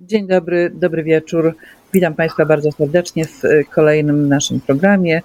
Dzień 0.00 0.26
dobry, 0.26 0.70
dobry 0.74 1.02
wieczór. 1.02 1.54
Witam 1.92 2.14
Państwa 2.14 2.46
bardzo 2.46 2.72
serdecznie 2.72 3.24
w 3.24 3.42
kolejnym 3.70 4.28
naszym 4.28 4.60
programie. 4.60 5.22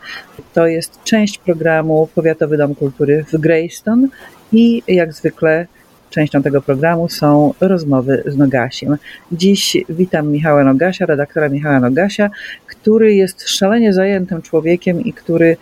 To 0.54 0.67
jest 0.67 1.04
część 1.04 1.38
programu 1.38 2.09
Powiatowy 2.16 2.58
Dom 2.58 2.75
Kultury 2.75 3.25
w 3.33 3.37
Greystone 3.37 4.07
i 4.51 4.83
jak 4.87 5.13
zwykle 5.13 5.67
częścią 6.09 6.43
tego 6.43 6.61
programu 6.61 7.09
są 7.09 7.53
rozmowy 7.59 8.23
z 8.25 8.38
Nogasiem. 8.38 8.97
Dziś 9.31 9.77
witam 9.89 10.27
Michała 10.27 10.63
Nogasia, 10.63 11.05
redaktora 11.05 11.49
Michała 11.49 11.79
Nogasia, 11.79 12.29
który 12.67 13.13
jest 13.13 13.49
szalenie 13.49 13.93
zajętym 13.93 14.41
człowiekiem 14.41 15.01
i 15.01 15.13
który 15.13 15.57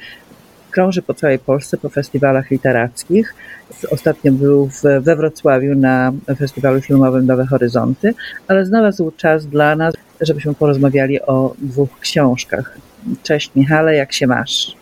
krąży 0.69 1.01
po 1.01 1.13
całej 1.13 1.39
Polsce 1.39 1.77
po 1.77 1.89
festiwalach 1.89 2.51
literackich. 2.51 3.35
Ostatnio 3.91 4.31
był 4.31 4.69
we 5.01 5.15
Wrocławiu 5.15 5.75
na 5.75 6.11
festiwalu 6.37 6.81
filmowym 6.81 7.25
Nowe 7.25 7.45
Horyzonty, 7.45 8.13
ale 8.47 8.65
znalazł 8.65 9.11
czas 9.17 9.47
dla 9.47 9.75
nas, 9.75 9.93
żebyśmy 10.21 10.53
porozmawiali 10.53 11.21
o 11.21 11.53
dwóch 11.57 11.99
książkach. 11.99 12.77
Cześć 13.23 13.51
Michale, 13.55 13.95
jak 13.95 14.13
się 14.13 14.27
masz? 14.27 14.77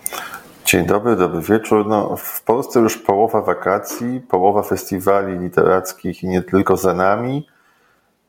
Dzień 0.66 0.86
dobry, 0.86 1.16
dobry 1.16 1.42
wieczór. 1.42 1.88
No, 1.88 2.16
w 2.18 2.44
Polsce 2.44 2.80
już 2.80 2.98
połowa 2.98 3.42
wakacji, 3.42 4.22
połowa 4.30 4.64
festiwali 4.64 5.40
literackich 5.40 6.24
i 6.24 6.28
nie 6.28 6.42
tylko 6.42 6.78
za 6.78 6.94
nami, 6.94 7.48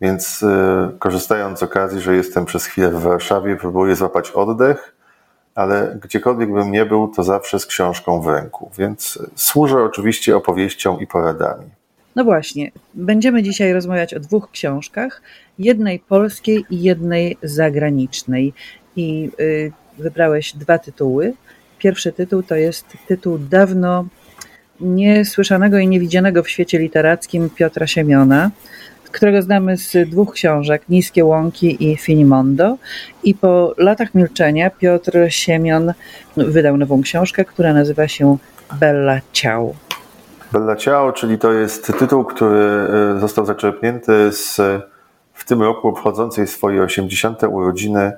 więc 0.01 0.43
y, 0.43 0.99
korzystając 0.99 1.59
z 1.59 1.63
okazji, 1.63 2.01
że 2.01 2.17
jestem 2.17 2.45
przez 2.45 2.65
chwilę 2.65 2.91
w 2.91 3.03
Warszawie, 3.03 3.57
próbuję 3.57 3.97
złapać 3.97 4.31
oddech 4.31 4.98
ale 5.59 5.99
gdziekolwiek 6.03 6.53
bym 6.53 6.73
nie 6.73 6.87
był, 6.87 7.09
to 7.09 7.23
zawsze 7.23 7.59
z 7.59 7.67
książką 7.67 8.21
w 8.21 8.27
ręku, 8.27 8.71
więc 8.79 9.19
służę 9.37 9.83
oczywiście 9.83 10.37
opowieścią 10.37 10.99
i 10.99 11.07
poradami. 11.07 11.65
No 12.17 12.25
właśnie, 12.25 12.71
będziemy 12.95 13.43
dzisiaj 13.43 13.73
rozmawiać 13.73 14.15
o 14.15 14.21
dwóch 14.21 14.51
książkach, 14.51 15.23
jednej 15.59 15.99
polskiej 15.99 16.65
i 16.71 16.83
jednej 16.83 17.37
zagranicznej. 17.43 18.53
I 18.97 19.31
y, 19.41 19.73
wybrałeś 19.99 20.53
dwa 20.53 20.79
tytuły. 20.79 21.33
Pierwszy 21.79 22.13
tytuł 22.13 22.43
to 22.43 22.57
jest 22.57 22.87
tytuł 23.09 23.39
dawno 23.39 24.05
niesłyszanego 24.81 25.79
i 25.79 25.89
niewidzianego 25.89 26.43
w 26.43 26.49
świecie 26.49 26.79
literackim 26.79 27.51
Piotra 27.51 27.87
Siemiona, 27.87 28.51
którego 29.11 29.43
znamy 29.43 29.77
z 29.77 30.11
dwóch 30.11 30.33
książek, 30.33 30.83
Niskie 30.89 31.25
Łąki 31.25 31.91
i 31.91 31.97
Finimondo. 31.97 32.77
I 33.25 33.35
po 33.35 33.75
latach 33.79 34.15
milczenia 34.15 34.71
Piotr 34.71 35.13
Siemion 35.29 35.93
wydał 36.37 36.77
nową 36.77 37.03
książkę, 37.03 37.45
która 37.45 37.73
nazywa 37.73 38.09
się 38.09 38.37
Bella 38.81 39.21
Ciao. 39.33 39.75
Bella 40.53 40.77
Ciao, 40.77 41.13
czyli 41.13 41.39
to 41.39 41.53
jest 41.53 41.99
tytuł, 41.99 42.25
który 42.25 42.89
e, 43.17 43.21
został 43.21 43.47
zaczerpnięty 43.47 44.33
z 44.33 44.61
w 45.33 45.45
tym 45.45 45.63
roku 45.63 45.89
obchodzącej 45.89 46.47
swoje 46.47 46.83
80. 46.83 47.43
urodziny 47.43 48.13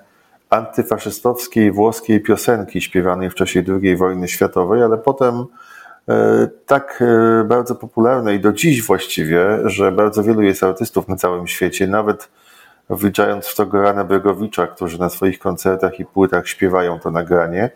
antyfaszystowskiej 0.51 1.73
włoskiej 1.73 2.21
piosenki 2.21 2.81
śpiewanej 2.81 3.31
w 3.31 3.35
czasie 3.35 3.63
II 3.83 3.97
wojny 3.97 4.29
światowej, 4.29 4.83
ale 4.83 4.99
potem 4.99 5.45
E, 5.45 5.70
tak 6.67 7.03
e, 7.03 7.45
bardzo 7.45 7.75
popularne 7.75 8.35
i 8.35 8.41
do 8.41 8.53
dziś 8.53 8.83
właściwie, 8.83 9.59
że 9.65 9.93
bardzo 9.93 10.23
wielu 10.23 10.43
jest 10.43 10.63
artystów 10.63 11.09
na 11.09 11.17
całym 11.17 11.47
świecie, 11.47 11.87
nawet 11.87 12.29
wliczając 12.91 13.47
w 13.47 13.57
to 13.57 13.67
Gorana 13.67 14.05
Bregowicza, 14.05 14.67
którzy 14.67 15.01
na 15.01 15.09
swoich 15.09 15.39
koncertach 15.39 16.01
i 16.01 16.05
płytach 16.05 16.49
śpiewają 16.49 17.01
to 17.01 17.11
nagranie. 17.11 17.71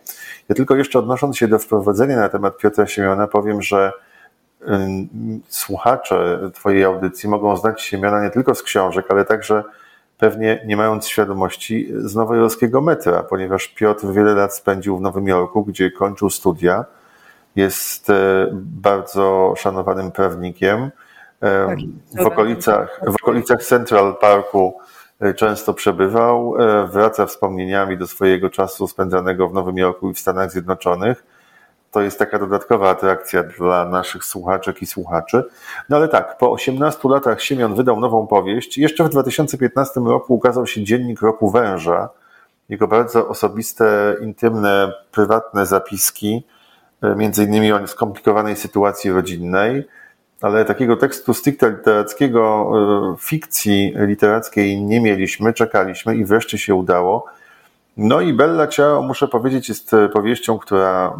Ja 0.49 0.55
tylko 0.55 0.75
jeszcze 0.75 0.99
odnosząc 0.99 1.37
się 1.37 1.47
do 1.47 1.59
wprowadzenia 1.59 2.17
na 2.17 2.29
temat 2.29 2.57
Piotra 2.57 2.87
Siemiona, 2.87 3.27
powiem, 3.27 3.61
że 3.61 3.91
słuchacze 5.47 6.39
Twojej 6.53 6.83
audycji 6.83 7.29
mogą 7.29 7.57
znać 7.57 7.81
Siemiona 7.81 8.23
nie 8.23 8.29
tylko 8.29 8.55
z 8.55 8.63
książek, 8.63 9.05
ale 9.09 9.25
także 9.25 9.63
pewnie 10.17 10.63
nie 10.65 10.77
mając 10.77 11.07
świadomości 11.07 11.93
z 11.95 12.15
nowojorskiego 12.15 12.81
metra, 12.81 13.23
ponieważ 13.23 13.67
Piotr 13.67 14.07
wiele 14.07 14.33
lat 14.33 14.55
spędził 14.55 14.97
w 14.97 15.01
Nowym 15.01 15.27
Jorku, 15.27 15.65
gdzie 15.65 15.91
kończył 15.91 16.29
studia 16.29 16.85
jest 17.55 18.09
e, 18.09 18.47
bardzo 18.53 19.53
szanowanym 19.57 20.11
prawnikiem. 20.11 20.91
E, 21.41 21.67
tak, 21.67 21.77
w 22.23 22.27
okolicach, 22.27 23.01
w 23.07 23.15
okolicach 23.15 23.63
Central 23.63 24.15
Parku 24.21 24.77
e, 25.19 25.33
często 25.33 25.73
przebywał, 25.73 26.55
wraca 26.91 27.25
wspomnieniami 27.25 27.97
do 27.97 28.07
swojego 28.07 28.49
czasu 28.49 28.87
spędzanego 28.87 29.49
w 29.49 29.53
Nowym 29.53 29.77
Jorku 29.77 30.09
i 30.09 30.13
w 30.13 30.19
Stanach 30.19 30.51
Zjednoczonych. 30.51 31.23
To 31.91 32.01
jest 32.01 32.19
taka 32.19 32.39
dodatkowa 32.39 32.89
atrakcja 32.89 33.43
dla 33.43 33.85
naszych 33.85 34.25
słuchaczek 34.25 34.81
i 34.81 34.85
słuchaczy. 34.85 35.43
No 35.89 35.97
ale 35.97 36.07
tak, 36.07 36.37
po 36.37 36.51
18 36.51 37.09
latach 37.09 37.41
Siemion 37.41 37.75
wydał 37.75 37.99
nową 37.99 38.27
powieść. 38.27 38.77
Jeszcze 38.77 39.03
w 39.03 39.09
2015 39.09 39.99
roku 39.99 40.35
ukazał 40.35 40.67
się 40.67 40.83
Dziennik 40.83 41.21
Roku 41.21 41.51
Węża. 41.51 42.09
Jego 42.69 42.87
bardzo 42.87 43.27
osobiste, 43.27 44.15
intymne, 44.21 44.93
prywatne 45.11 45.65
zapiski 45.65 46.43
między 47.17 47.43
innymi 47.43 47.71
o 47.71 47.87
skomplikowanej 47.87 48.55
sytuacji 48.55 49.11
rodzinnej, 49.11 49.83
ale 50.41 50.65
takiego 50.65 50.97
tekstu 50.97 51.33
stricte 51.33 51.69
literackiego, 51.69 52.71
e, 53.13 53.15
fikcji 53.19 53.93
literackiej 53.95 54.81
nie 54.81 55.01
mieliśmy, 55.01 55.53
czekaliśmy 55.53 56.15
i 56.15 56.25
wreszcie 56.25 56.57
się 56.57 56.75
udało. 56.75 57.25
No 57.97 58.21
i 58.21 58.33
Bella 58.33 58.67
Ciao, 58.67 59.01
muszę 59.01 59.27
powiedzieć, 59.27 59.69
jest 59.69 59.91
powieścią, 60.13 60.59
która 60.59 61.13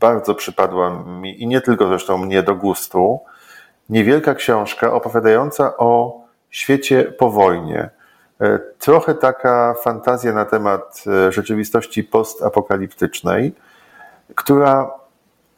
bardzo 0.00 0.34
przypadła 0.34 1.04
mi 1.04 1.42
i 1.42 1.46
nie 1.46 1.60
tylko 1.60 1.88
zresztą 1.88 2.18
mnie 2.18 2.42
do 2.42 2.54
gustu. 2.54 3.20
Niewielka 3.88 4.34
książka 4.34 4.92
opowiadająca 4.92 5.76
o 5.76 6.20
świecie 6.50 7.04
po 7.04 7.30
wojnie. 7.30 7.90
E, 8.40 8.58
trochę 8.78 9.14
taka 9.14 9.74
fantazja 9.82 10.32
na 10.32 10.44
temat 10.44 11.04
rzeczywistości 11.30 12.04
postapokaliptycznej, 12.04 13.54
która 14.34 15.01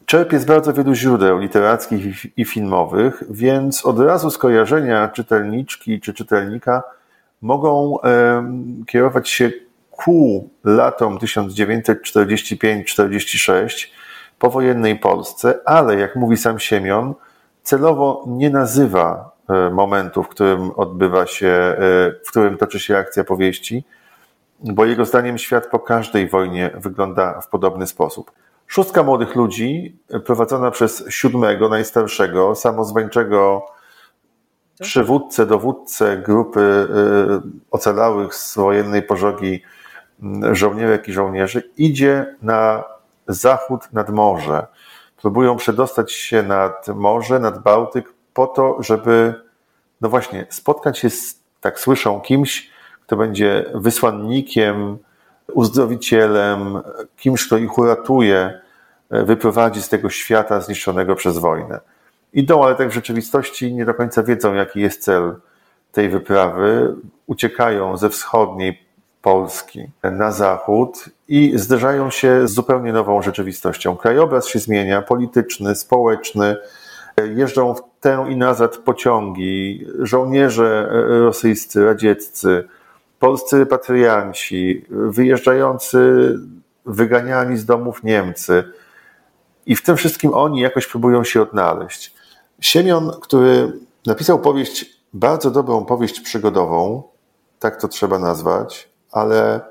czerpie 0.05 0.39
z 0.39 0.45
bardzo 0.45 0.73
wielu 0.73 0.93
źródeł 0.93 1.37
literackich 1.37 2.37
i 2.37 2.45
filmowych, 2.45 3.23
więc 3.29 3.85
od 3.85 3.99
razu 3.99 4.29
skojarzenia 4.29 5.07
czytelniczki 5.07 6.01
czy 6.01 6.13
czytelnika 6.13 6.83
mogą 7.41 7.97
kierować 8.87 9.29
się 9.29 9.51
ku 9.91 10.49
latom 10.63 11.17
1945-46 11.17 13.87
powojennej 14.39 14.99
Polsce, 14.99 15.59
ale 15.65 15.95
jak 15.95 16.15
mówi 16.15 16.37
sam 16.37 16.59
Siemion, 16.59 17.13
celowo 17.63 18.23
nie 18.27 18.49
nazywa 18.49 19.31
e, 19.49 19.69
momentu, 19.69 20.23
w 20.23 20.27
którym 20.27 20.71
odbywa 20.71 21.25
się, 21.25 21.47
e, 21.47 21.75
w 22.25 22.29
którym 22.29 22.57
toczy 22.57 22.79
się 22.79 22.97
akcja 22.97 23.23
powieści, 23.23 23.83
bo 24.59 24.85
jego 24.85 25.05
zdaniem 25.05 25.37
świat 25.37 25.67
po 25.67 25.79
każdej 25.79 26.29
wojnie 26.29 26.71
wygląda 26.75 27.41
w 27.41 27.47
podobny 27.47 27.87
sposób. 27.87 28.31
Szóstka 28.67 29.03
młodych 29.03 29.35
ludzi, 29.35 29.99
prowadzona 30.25 30.71
przez 30.71 31.03
siódmego, 31.09 31.69
najstarszego, 31.69 32.55
samozwańczego 32.55 33.65
przywódcę, 34.81 35.45
dowódcę 35.45 36.17
grupy 36.17 36.59
y, 36.59 36.87
ocalałych 37.71 38.35
z 38.35 38.55
wojennej 38.55 39.03
pożogi 39.03 39.61
żołnierek 40.51 41.07
i 41.07 41.13
żołnierzy, 41.13 41.71
idzie 41.77 42.35
na 42.41 42.83
zachód 43.27 43.93
nad 43.93 44.09
morze. 44.09 44.67
Próbują 45.21 45.55
przedostać 45.55 46.11
się 46.11 46.43
nad 46.43 46.87
morze, 46.87 47.39
nad 47.39 47.63
Bałtyk, 47.63 48.13
po 48.33 48.47
to, 48.47 48.77
żeby, 48.79 49.33
no 50.01 50.09
właśnie, 50.09 50.45
spotkać 50.49 50.99
się 50.99 51.09
z, 51.09 51.39
tak 51.61 51.79
słyszą, 51.79 52.21
kimś, 52.21 52.69
kto 53.05 53.17
będzie 53.17 53.65
wysłannikiem 53.73 54.97
uzdrowicielem, 55.53 56.79
kimś, 57.17 57.47
kto 57.47 57.57
ich 57.57 57.77
uratuje, 57.77 58.61
e, 59.09 59.23
wyprowadzi 59.23 59.81
z 59.81 59.89
tego 59.89 60.09
świata 60.09 60.61
zniszczonego 60.61 61.15
przez 61.15 61.37
wojnę. 61.37 61.79
Idą, 62.33 62.63
ale 62.63 62.75
tak 62.75 62.89
w 62.89 62.93
rzeczywistości 62.93 63.73
nie 63.73 63.85
do 63.85 63.93
końca 63.93 64.23
wiedzą, 64.23 64.53
jaki 64.53 64.79
jest 64.79 65.03
cel 65.03 65.35
tej 65.91 66.09
wyprawy. 66.09 66.95
Uciekają 67.27 67.97
ze 67.97 68.09
wschodniej 68.09 68.85
Polski 69.21 69.87
na 70.03 70.31
zachód 70.31 71.05
i 71.27 71.51
zderzają 71.55 72.09
się 72.09 72.47
z 72.47 72.51
zupełnie 72.51 72.93
nową 72.93 73.21
rzeczywistością. 73.21 73.97
Krajobraz 73.97 74.47
się 74.47 74.59
zmienia, 74.59 75.01
polityczny, 75.01 75.75
społeczny. 75.75 76.55
Jeżdżą 77.35 77.73
w 77.73 77.81
tę 77.99 78.25
i 78.29 78.37
nazad 78.37 78.77
pociągi, 78.77 79.85
żołnierze 79.99 80.89
rosyjscy, 81.07 81.85
radzieccy, 81.85 82.67
polscy 83.25 83.59
repatrianci, 83.59 84.85
wyjeżdżający, 84.89 85.99
wyganiani 86.85 87.57
z 87.57 87.65
domów 87.65 88.03
Niemcy. 88.03 88.63
I 89.65 89.75
w 89.75 89.83
tym 89.83 89.97
wszystkim 89.97 90.33
oni 90.33 90.59
jakoś 90.59 90.87
próbują 90.87 91.23
się 91.23 91.41
odnaleźć. 91.41 92.15
Siemion, 92.59 93.11
który 93.21 93.79
napisał 94.05 94.39
powieść, 94.39 94.85
bardzo 95.13 95.51
dobrą 95.51 95.85
powieść 95.85 96.19
przygodową, 96.19 97.03
tak 97.59 97.81
to 97.81 97.87
trzeba 97.87 98.19
nazwać, 98.19 98.89
ale 99.11 99.61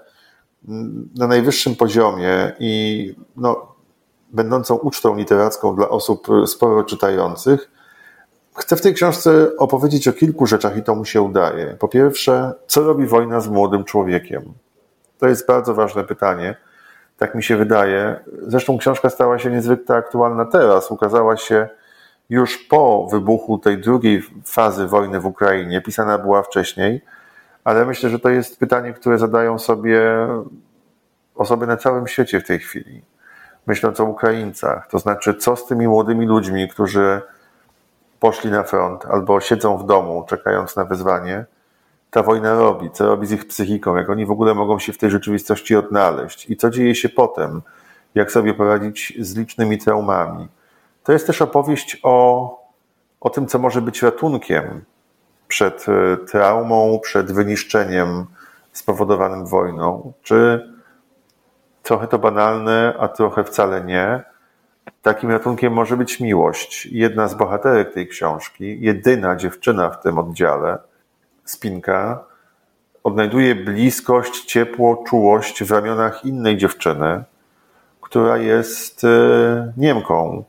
na 1.14 1.26
najwyższym 1.26 1.76
poziomie 1.76 2.52
i 2.58 3.14
no, 3.36 3.74
będącą 4.30 4.74
ucztą 4.74 5.16
literacką 5.16 5.76
dla 5.76 5.88
osób 5.88 6.26
sporo 6.46 6.84
czytających, 6.84 7.70
Chcę 8.58 8.76
w 8.76 8.80
tej 8.80 8.94
książce 8.94 9.56
opowiedzieć 9.58 10.08
o 10.08 10.12
kilku 10.12 10.46
rzeczach 10.46 10.76
i 10.76 10.82
to 10.82 10.94
mu 10.94 11.04
się 11.04 11.22
udaje. 11.22 11.76
Po 11.78 11.88
pierwsze, 11.88 12.52
co 12.66 12.82
robi 12.82 13.06
wojna 13.06 13.40
z 13.40 13.48
młodym 13.48 13.84
człowiekiem? 13.84 14.42
To 15.18 15.26
jest 15.26 15.46
bardzo 15.46 15.74
ważne 15.74 16.04
pytanie. 16.04 16.56
Tak 17.18 17.34
mi 17.34 17.42
się 17.42 17.56
wydaje. 17.56 18.20
Zresztą 18.42 18.78
książka 18.78 19.10
stała 19.10 19.38
się 19.38 19.50
niezwykle 19.50 19.96
aktualna 19.96 20.44
teraz. 20.44 20.90
Ukazała 20.90 21.36
się 21.36 21.68
już 22.30 22.58
po 22.58 23.06
wybuchu 23.10 23.58
tej 23.58 23.78
drugiej 23.78 24.22
fazy 24.44 24.86
wojny 24.86 25.20
w 25.20 25.26
Ukrainie. 25.26 25.80
Pisana 25.80 26.18
była 26.18 26.42
wcześniej, 26.42 27.04
ale 27.64 27.84
myślę, 27.84 28.10
że 28.10 28.18
to 28.18 28.28
jest 28.28 28.58
pytanie, 28.58 28.92
które 28.92 29.18
zadają 29.18 29.58
sobie 29.58 30.28
osoby 31.34 31.66
na 31.66 31.76
całym 31.76 32.06
świecie 32.06 32.40
w 32.40 32.46
tej 32.46 32.58
chwili. 32.58 33.02
Myśląc 33.66 34.00
o 34.00 34.04
Ukraińcach. 34.04 34.88
To 34.88 34.98
znaczy, 34.98 35.34
co 35.34 35.56
z 35.56 35.66
tymi 35.66 35.88
młodymi 35.88 36.26
ludźmi, 36.26 36.68
którzy 36.68 37.22
poszli 38.24 38.50
na 38.50 38.62
front 38.62 39.06
albo 39.06 39.40
siedzą 39.40 39.78
w 39.78 39.86
domu, 39.86 40.24
czekając 40.28 40.76
na 40.76 40.84
wyzwanie, 40.84 41.44
ta 42.10 42.22
wojna 42.22 42.54
robi, 42.54 42.90
co 42.90 43.06
robi 43.06 43.26
z 43.26 43.32
ich 43.32 43.48
psychiką, 43.48 43.96
jak 43.96 44.10
oni 44.10 44.26
w 44.26 44.30
ogóle 44.30 44.54
mogą 44.54 44.78
się 44.78 44.92
w 44.92 44.98
tej 44.98 45.10
rzeczywistości 45.10 45.76
odnaleźć 45.76 46.50
i 46.50 46.56
co 46.56 46.70
dzieje 46.70 46.94
się 46.94 47.08
potem, 47.08 47.62
jak 48.14 48.32
sobie 48.32 48.54
poradzić 48.54 49.12
z 49.20 49.36
licznymi 49.36 49.78
traumami. 49.78 50.48
To 51.02 51.12
jest 51.12 51.26
też 51.26 51.42
opowieść 51.42 52.00
o, 52.02 52.48
o 53.20 53.30
tym, 53.30 53.46
co 53.46 53.58
może 53.58 53.82
być 53.82 54.02
ratunkiem 54.02 54.84
przed 55.48 55.86
e, 55.88 56.16
traumą, 56.16 56.98
przed 57.02 57.32
wyniszczeniem 57.32 58.26
spowodowanym 58.72 59.46
wojną. 59.46 60.12
Czy 60.22 60.68
trochę 61.82 62.08
to 62.08 62.18
banalne, 62.18 62.94
a 62.98 63.08
trochę 63.08 63.44
wcale 63.44 63.84
nie. 63.84 64.33
Takim 65.02 65.30
ratunkiem 65.30 65.72
może 65.72 65.96
być 65.96 66.20
miłość. 66.20 66.86
Jedna 66.86 67.28
z 67.28 67.34
bohaterek 67.34 67.94
tej 67.94 68.08
książki, 68.08 68.80
jedyna 68.80 69.36
dziewczyna 69.36 69.90
w 69.90 70.02
tym 70.02 70.18
oddziale, 70.18 70.78
Spinka, 71.44 72.24
odnajduje 73.04 73.54
bliskość, 73.54 74.44
ciepło, 74.44 75.04
czułość 75.06 75.64
w 75.64 75.70
ramionach 75.70 76.24
innej 76.24 76.56
dziewczyny, 76.56 77.24
która 78.00 78.36
jest 78.36 79.04
e, 79.04 79.72
Niemką, 79.76 80.44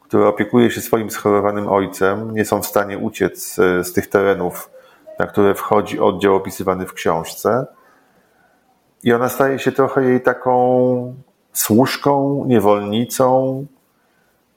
która 0.00 0.28
opiekuje 0.28 0.70
się 0.70 0.80
swoim 0.80 1.10
schorowanym 1.10 1.68
ojcem. 1.68 2.34
Nie 2.34 2.44
są 2.44 2.62
w 2.62 2.66
stanie 2.66 2.98
uciec 2.98 3.58
e, 3.58 3.84
z 3.84 3.92
tych 3.92 4.06
terenów, 4.06 4.70
na 5.18 5.26
które 5.26 5.54
wchodzi 5.54 6.00
oddział 6.00 6.34
opisywany 6.34 6.86
w 6.86 6.92
książce. 6.92 7.66
I 9.02 9.12
ona 9.12 9.28
staje 9.28 9.58
się 9.58 9.72
trochę 9.72 10.04
jej 10.04 10.20
taką 10.20 11.14
służką, 11.52 12.44
niewolnicą, 12.46 13.66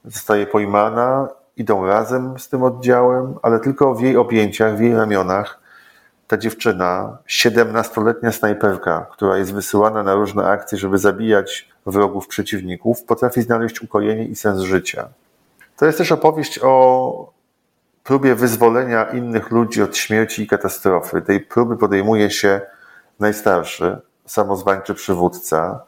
zostaje 0.08 0.46
pojmana, 0.46 1.28
idą 1.56 1.86
razem 1.86 2.38
z 2.38 2.48
tym 2.48 2.62
oddziałem, 2.62 3.34
ale 3.42 3.60
tylko 3.60 3.94
w 3.94 4.00
jej 4.00 4.16
objęciach, 4.16 4.76
w 4.76 4.80
jej 4.80 4.94
ramionach 4.94 5.60
ta 6.28 6.36
dziewczyna, 6.36 7.18
17-letnia 7.28 8.32
snajperka, 8.32 9.06
która 9.10 9.38
jest 9.38 9.54
wysyłana 9.54 10.02
na 10.02 10.14
różne 10.14 10.46
akcje, 10.46 10.78
żeby 10.78 10.98
zabijać 10.98 11.68
wrogów, 11.86 12.28
przeciwników, 12.28 13.02
potrafi 13.02 13.42
znaleźć 13.42 13.82
ukojenie 13.82 14.24
i 14.24 14.36
sens 14.36 14.60
życia. 14.60 15.08
To 15.76 15.86
jest 15.86 15.98
też 15.98 16.12
opowieść 16.12 16.60
o 16.62 17.32
próbie 18.04 18.34
wyzwolenia 18.34 19.04
innych 19.04 19.50
ludzi 19.50 19.82
od 19.82 19.96
śmierci 19.96 20.42
i 20.42 20.46
katastrofy. 20.46 21.22
Tej 21.22 21.40
próby 21.40 21.76
podejmuje 21.76 22.30
się 22.30 22.60
najstarszy, 23.20 24.00
samozwańczy 24.26 24.94
przywódca, 24.94 25.80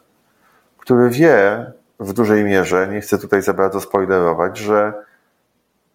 który 0.77 1.09
wie 1.09 1.65
w 2.01 2.13
dużej 2.13 2.43
mierze, 2.43 2.87
nie 2.87 3.01
chcę 3.01 3.17
tutaj 3.17 3.41
za 3.41 3.53
bardzo 3.53 3.81
spoilerować, 3.81 4.57
że 4.57 4.93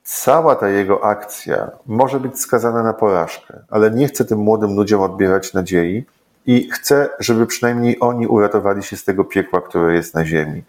cała 0.05 0.56
ta 0.56 0.69
jego 0.69 1.05
akcja 1.05 1.70
może 1.87 2.20
być 2.20 2.41
skazana 2.41 2.82
na 2.82 2.93
porażkę, 2.93 3.61
ale 3.70 3.91
nie 3.91 4.08
chce 4.08 4.25
tym 4.25 4.38
młodym 4.38 4.76
ludziom 4.76 5.03
odbierać 5.03 5.55
nadziei 5.55 6.05
i 6.47 6.70
chce, 6.70 7.08
żeby 7.19 7.47
przynajmniej 7.47 7.97
oni 8.00 8.26
uratowali 8.26 8.82
się 8.82 8.97
z 8.97 9.05
tego 9.05 9.25
piekła, 9.25 9.61
które 9.61 9.94
jest 9.94 10.14
na 10.14 10.25
ziemi. 10.25 10.62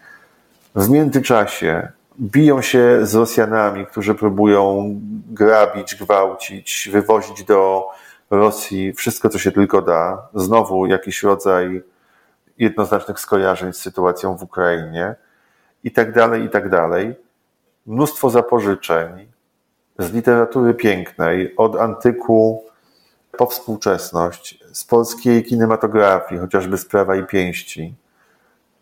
W 0.76 0.90
międzyczasie 0.90 1.88
biją 2.22 2.62
się 2.62 3.00
z 3.02 3.16
Rosjanami, 3.16 3.86
którzy 3.86 4.16
próbują 4.16 4.92
grabić, 5.30 5.96
gwałcić, 5.96 6.90
wywozić 6.92 7.44
do 7.44 7.88
Rosji 8.32 8.94
wszystko, 8.94 9.30
co 9.30 9.40
się 9.40 9.52
tylko 9.52 9.82
da. 9.82 10.28
Znowu 10.36 10.86
jakiś 10.86 11.24
rodzaj 11.24 11.84
jednoznacznych 12.58 13.20
skojarzeń 13.20 13.74
z 13.74 13.78
sytuacją 13.78 14.38
w 14.38 14.44
Ukrainie 14.44 15.16
i 15.88 15.92
tak 15.92 16.14
dalej, 16.14 16.44
i 16.44 16.50
tak 16.50 16.70
dalej. 16.70 17.16
Mnóstwo 17.86 18.30
zapożyczeń 18.30 19.28
z 20.00 20.14
literatury 20.14 20.74
pięknej, 20.74 21.56
od 21.56 21.76
antyku 21.76 22.64
po 23.38 23.46
współczesność, 23.46 24.64
z 24.72 24.84
polskiej 24.86 25.44
kinematografii, 25.44 26.42
chociażby 26.42 26.78
Sprawa 26.78 27.16
i 27.16 27.24
Pięści, 27.24 27.96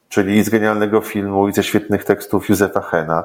czyli 0.10 0.44
z 0.44 0.50
genialnego 0.50 1.02
filmu 1.02 1.48
i 1.48 1.54
ze 1.54 1.64
świetnych 1.64 2.06
tekstów 2.06 2.50
Józefa 2.50 2.82
Hena. 2.82 3.24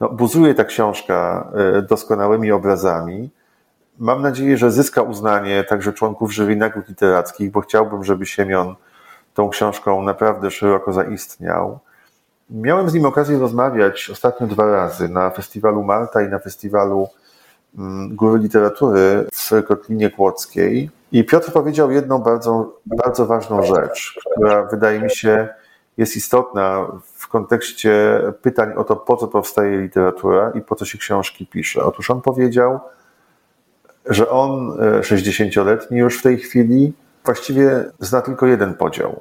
No, 0.00 0.08
buzuje 0.08 0.54
ta 0.54 0.64
książka 0.64 1.48
e, 1.78 1.82
doskonałymi 1.82 2.52
obrazami. 2.52 3.30
Mam 3.98 4.22
nadzieję, 4.22 4.56
że 4.56 4.70
zyska 4.70 5.02
uznanie 5.02 5.64
także 5.64 5.92
członków 5.92 6.32
jury 6.32 6.56
nagród 6.56 6.88
literackich, 6.88 7.50
bo 7.50 7.60
chciałbym, 7.60 8.04
żeby 8.04 8.26
Siemion 8.26 8.74
tą 9.34 9.48
książką 9.48 10.02
naprawdę 10.02 10.50
szeroko 10.50 10.92
zaistniał. 10.92 11.78
Miałem 12.50 12.90
z 12.90 12.94
nim 12.94 13.04
okazję 13.04 13.38
rozmawiać 13.38 14.10
ostatnio 14.12 14.46
dwa 14.46 14.66
razy 14.66 15.08
na 15.08 15.30
festiwalu 15.30 15.82
Malta 15.82 16.22
i 16.22 16.28
na 16.28 16.38
festiwalu 16.38 17.08
mm, 17.78 18.16
Góry 18.16 18.38
Literatury 18.38 19.26
w 19.32 19.66
Kotlinie 19.66 20.10
Kłodzkiej. 20.10 20.90
I 21.12 21.24
Piotr 21.24 21.52
powiedział 21.52 21.90
jedną 21.90 22.18
bardzo, 22.18 22.78
bardzo 22.86 23.26
ważną 23.26 23.62
rzecz, 23.62 24.20
która 24.34 24.64
wydaje 24.64 25.00
mi 25.00 25.10
się 25.10 25.48
jest 25.98 26.16
istotna 26.16 26.86
w 27.14 27.28
kontekście 27.28 28.20
pytań 28.42 28.72
o 28.76 28.84
to, 28.84 28.96
po 28.96 29.16
co 29.16 29.28
powstaje 29.28 29.80
literatura 29.80 30.52
i 30.54 30.60
po 30.60 30.74
co 30.74 30.84
się 30.84 30.98
książki 30.98 31.46
pisze. 31.46 31.84
Otóż 31.84 32.10
on 32.10 32.22
powiedział, 32.22 32.80
że 34.06 34.30
on, 34.30 34.70
60-letni 35.00 35.96
e, 35.96 36.00
już 36.00 36.18
w 36.18 36.22
tej 36.22 36.38
chwili, 36.38 36.92
właściwie 37.24 37.84
zna 38.00 38.20
tylko 38.20 38.46
jeden 38.46 38.74
podział. 38.74 39.20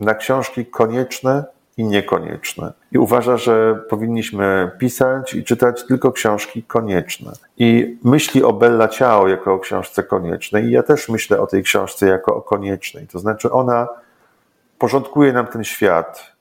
Na 0.00 0.14
książki 0.14 0.66
konieczne 0.66 1.44
i 1.76 1.84
niekonieczne. 1.84 2.72
I 2.92 2.98
uważa, 2.98 3.36
że 3.36 3.74
powinniśmy 3.88 4.70
pisać 4.78 5.34
i 5.34 5.44
czytać 5.44 5.84
tylko 5.86 6.12
książki 6.12 6.62
konieczne. 6.62 7.32
I 7.58 7.98
myśli 8.04 8.42
o 8.42 8.52
Bella 8.52 8.88
Ciao 8.88 9.28
jako 9.28 9.54
o 9.54 9.58
książce 9.58 10.02
koniecznej. 10.02 10.64
I 10.64 10.70
ja 10.70 10.82
też 10.82 11.08
myślę 11.08 11.40
o 11.40 11.46
tej 11.46 11.62
książce 11.62 12.06
jako 12.06 12.36
o 12.36 12.42
koniecznej. 12.42 13.06
To 13.06 13.18
znaczy 13.18 13.52
ona 13.52 13.88
porządkuje 14.78 15.32
nam 15.32 15.46
ten 15.46 15.64
świat, 15.64 16.32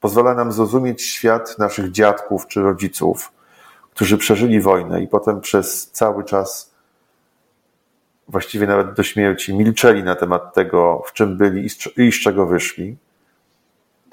pozwala 0.00 0.34
nam 0.34 0.52
zrozumieć 0.52 1.02
świat 1.02 1.58
naszych 1.58 1.90
dziadków 1.90 2.46
czy 2.46 2.62
rodziców, 2.62 3.32
którzy 3.94 4.18
przeżyli 4.18 4.60
wojnę 4.60 5.02
i 5.02 5.08
potem 5.08 5.40
przez 5.40 5.90
cały 5.90 6.24
czas, 6.24 6.74
właściwie 8.28 8.66
nawet 8.66 8.92
do 8.92 9.02
śmierci, 9.02 9.54
milczeli 9.54 10.02
na 10.02 10.14
temat 10.14 10.54
tego, 10.54 11.02
w 11.06 11.12
czym 11.12 11.36
byli 11.36 11.68
i 11.96 12.12
z 12.12 12.20
czego 12.20 12.46
wyszli. 12.46 12.96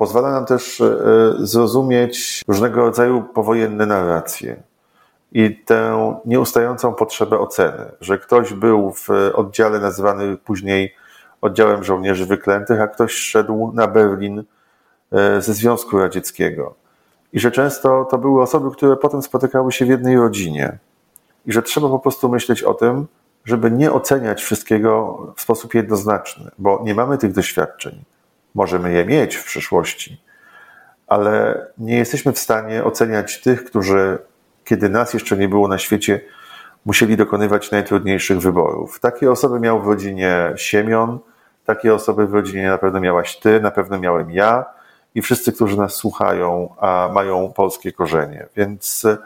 Pozwala 0.03 0.31
nam 0.31 0.45
też 0.45 0.81
e, 0.81 0.95
zrozumieć 1.39 2.41
różnego 2.47 2.81
rodzaju 2.81 3.21
powojenne 3.21 3.85
narracje 3.85 4.63
i 5.31 5.55
tę 5.55 6.15
nieustającą 6.25 6.93
potrzebę 6.93 7.39
oceny, 7.39 7.91
że 8.01 8.17
ktoś 8.17 8.53
był 8.53 8.91
w 8.91 9.09
oddziale 9.33 9.79
nazywany 9.79 10.37
później 10.37 10.95
oddziałem 11.41 11.83
żołnierzy 11.83 12.25
wyklętych, 12.25 12.81
a 12.81 12.87
ktoś 12.87 13.13
szedł 13.13 13.71
na 13.73 13.87
Berlin 13.87 14.43
e, 15.11 15.41
ze 15.41 15.53
Związku 15.53 15.99
Radzieckiego. 15.99 16.73
I 17.33 17.39
że 17.39 17.51
często 17.51 18.05
to 18.11 18.17
były 18.17 18.41
osoby, 18.41 18.71
które 18.71 18.97
potem 18.97 19.21
spotykały 19.21 19.71
się 19.71 19.85
w 19.85 19.89
jednej 19.89 20.17
rodzinie. 20.17 20.77
I 21.45 21.51
że 21.51 21.61
trzeba 21.61 21.89
po 21.89 21.99
prostu 21.99 22.29
myśleć 22.29 22.63
o 22.63 22.73
tym, 22.73 23.07
żeby 23.45 23.71
nie 23.71 23.91
oceniać 23.91 24.43
wszystkiego 24.43 25.17
w 25.35 25.41
sposób 25.41 25.73
jednoznaczny, 25.73 26.51
bo 26.57 26.81
nie 26.85 26.95
mamy 26.95 27.17
tych 27.17 27.31
doświadczeń. 27.31 28.03
Możemy 28.55 28.93
je 28.93 29.05
mieć 29.05 29.35
w 29.35 29.45
przyszłości, 29.45 30.21
ale 31.07 31.65
nie 31.77 31.97
jesteśmy 31.97 32.33
w 32.33 32.39
stanie 32.39 32.83
oceniać 32.83 33.41
tych, 33.41 33.63
którzy, 33.63 34.17
kiedy 34.65 34.89
nas 34.89 35.13
jeszcze 35.13 35.37
nie 35.37 35.47
było 35.47 35.67
na 35.67 35.77
świecie, 35.77 36.21
musieli 36.85 37.17
dokonywać 37.17 37.71
najtrudniejszych 37.71 38.39
wyborów. 38.39 38.99
Takie 38.99 39.31
osoby 39.31 39.59
miał 39.59 39.81
w 39.81 39.87
rodzinie 39.87 40.53
Siemion, 40.55 41.19
takie 41.65 41.93
osoby 41.93 42.27
w 42.27 42.33
rodzinie 42.33 42.67
na 42.67 42.77
pewno 42.77 42.99
miałaś 42.99 43.39
ty, 43.39 43.61
na 43.61 43.71
pewno 43.71 43.99
miałem 43.99 44.31
ja 44.31 44.65
i 45.15 45.21
wszyscy, 45.21 45.53
którzy 45.53 45.77
nas 45.77 45.93
słuchają, 45.93 46.75
a 46.79 47.09
mają 47.13 47.53
polskie 47.55 47.91
korzenie. 47.91 48.47
Więc 48.55 49.05
e, 49.05 49.17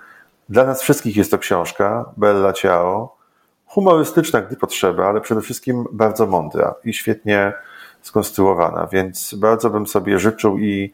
dla 0.49 0.63
nas 0.63 0.81
wszystkich 0.81 1.17
jest 1.17 1.31
to 1.31 1.37
książka 1.37 2.05
Bella 2.17 2.53
Ciao, 2.53 3.15
humorystyczna, 3.65 4.41
gdy 4.41 4.55
potrzeba, 4.55 5.09
ale 5.09 5.21
przede 5.21 5.41
wszystkim 5.41 5.85
bardzo 5.91 6.27
mądra 6.27 6.75
i 6.83 6.93
świetnie 6.93 7.53
skonstruowana. 8.07 8.87
Więc 8.91 9.33
bardzo 9.33 9.69
bym 9.69 9.87
sobie 9.87 10.19
życzył 10.19 10.57
i 10.57 10.93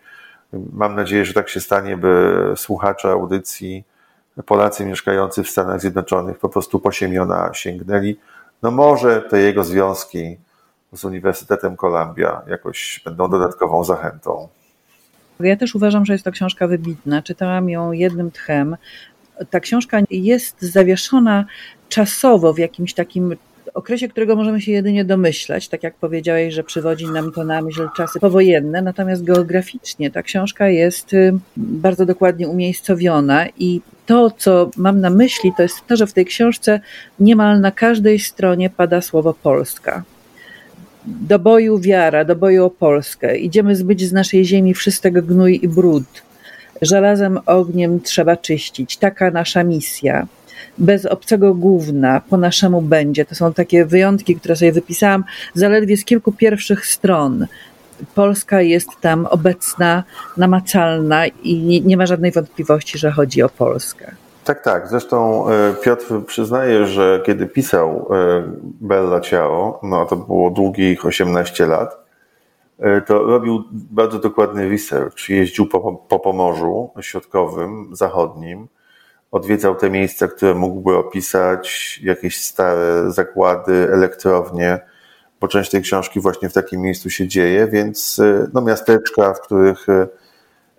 mam 0.73 0.95
nadzieję, 0.95 1.25
że 1.25 1.33
tak 1.33 1.49
się 1.49 1.59
stanie, 1.59 1.97
by 1.97 2.33
słuchacze 2.55 3.11
audycji 3.11 3.83
Polacy 4.45 4.85
mieszkający 4.85 5.43
w 5.43 5.49
Stanach 5.49 5.81
Zjednoczonych 5.81 6.39
po 6.39 6.49
prostu 6.49 6.79
po 6.79 6.91
Siemiona 6.91 7.49
sięgnęli. 7.53 8.15
No 8.61 8.71
może 8.71 9.21
te 9.21 9.39
jego 9.39 9.63
związki 9.63 10.37
z 10.93 11.05
Uniwersytetem 11.05 11.77
Columbia 11.77 12.41
jakoś 12.47 13.01
będą 13.05 13.29
dodatkową 13.29 13.83
zachętą. 13.83 14.47
Ja 15.39 15.55
też 15.55 15.75
uważam, 15.75 16.05
że 16.05 16.13
jest 16.13 16.25
to 16.25 16.31
książka 16.31 16.67
wybitna. 16.67 17.21
Czytałam 17.21 17.69
ją 17.69 17.91
jednym 17.91 18.31
tchem. 18.31 18.77
Ta 19.49 19.59
książka 19.59 19.97
jest 20.09 20.61
zawieszona 20.61 21.45
czasowo 21.89 22.53
w 22.53 22.57
jakimś 22.57 22.93
takim 22.93 23.35
okresie, 23.73 24.07
którego 24.07 24.35
możemy 24.35 24.61
się 24.61 24.71
jedynie 24.71 25.05
domyślać, 25.05 25.67
tak 25.67 25.83
jak 25.83 25.95
powiedziałeś, 25.95 26.53
że 26.53 26.63
przywodzi 26.63 27.07
nam 27.07 27.31
to 27.31 27.43
na 27.43 27.61
myśl 27.61 27.87
czasy 27.97 28.19
powojenne, 28.19 28.81
natomiast 28.81 29.23
geograficznie 29.23 30.11
ta 30.11 30.23
książka 30.23 30.69
jest 30.69 31.13
y, 31.13 31.33
bardzo 31.57 32.05
dokładnie 32.05 32.47
umiejscowiona 32.47 33.47
i 33.57 33.81
to, 34.05 34.31
co 34.31 34.69
mam 34.77 35.01
na 35.01 35.09
myśli, 35.09 35.51
to 35.57 35.63
jest 35.63 35.87
to, 35.87 35.95
że 35.95 36.07
w 36.07 36.13
tej 36.13 36.25
książce 36.25 36.79
niemal 37.19 37.61
na 37.61 37.71
każdej 37.71 38.19
stronie 38.19 38.69
pada 38.69 39.01
słowo 39.01 39.33
Polska. 39.33 40.03
Do 41.05 41.39
boju 41.39 41.79
wiara, 41.79 42.25
do 42.25 42.35
boju 42.35 42.65
o 42.65 42.69
Polskę. 42.69 43.37
Idziemy 43.37 43.75
zbyć 43.75 44.01
z 44.01 44.11
naszej 44.11 44.45
ziemi 44.45 44.73
wszystego 44.73 45.21
gnój 45.21 45.59
i 45.63 45.67
brud. 45.67 46.03
Żelazem 46.81 47.39
ogniem 47.45 48.01
trzeba 48.01 48.37
czyścić. 48.37 48.97
Taka 48.97 49.31
nasza 49.31 49.63
misja 49.63 50.27
bez 50.77 51.05
obcego 51.05 51.53
gówna 51.53 52.21
po 52.29 52.37
naszemu 52.37 52.81
będzie. 52.81 53.25
To 53.25 53.35
są 53.35 53.53
takie 53.53 53.85
wyjątki, 53.85 54.35
które 54.35 54.55
sobie 54.55 54.71
wypisałam 54.71 55.23
zaledwie 55.53 55.97
z 55.97 56.05
kilku 56.05 56.31
pierwszych 56.31 56.85
stron. 56.85 57.47
Polska 58.15 58.61
jest 58.61 58.89
tam 59.01 59.25
obecna, 59.25 60.03
namacalna 60.37 61.27
i 61.27 61.57
nie, 61.57 61.81
nie 61.81 61.97
ma 61.97 62.05
żadnej 62.05 62.31
wątpliwości, 62.31 62.97
że 62.97 63.11
chodzi 63.11 63.43
o 63.43 63.49
Polskę. 63.49 64.15
Tak, 64.43 64.63
tak. 64.63 64.87
Zresztą 64.87 65.49
e, 65.49 65.73
Piotr 65.83 66.25
przyznaje, 66.25 66.85
że 66.85 67.21
kiedy 67.25 67.47
pisał 67.47 68.07
e, 68.11 68.43
Bella 68.63 69.21
Ciao, 69.21 69.79
no 69.83 70.05
to 70.05 70.15
było 70.15 70.49
długich 70.49 71.05
18 71.05 71.65
lat, 71.65 71.97
e, 72.79 73.01
to 73.01 73.23
robił 73.23 73.63
bardzo 73.71 74.19
dokładny 74.19 74.69
research. 74.69 75.29
Jeździł 75.29 75.65
po, 75.65 75.93
po 75.93 76.19
Pomorzu 76.19 76.89
Środkowym, 77.01 77.89
Zachodnim, 77.91 78.67
odwiedzał 79.33 79.75
te 79.75 79.89
miejsca, 79.89 80.27
które 80.27 80.53
mógłby 80.53 80.97
opisać, 80.97 81.99
jakieś 82.03 82.45
stare 82.45 83.11
zakłady, 83.11 83.89
elektrownie, 83.93 84.79
bo 85.41 85.47
część 85.47 85.71
tej 85.71 85.81
książki 85.81 86.19
właśnie 86.19 86.49
w 86.49 86.53
takim 86.53 86.81
miejscu 86.81 87.09
się 87.09 87.27
dzieje, 87.27 87.67
więc 87.67 88.19
y, 88.19 88.49
no, 88.53 88.61
miasteczka, 88.61 89.33
w 89.33 89.41
których 89.41 89.89
y, 89.89 90.07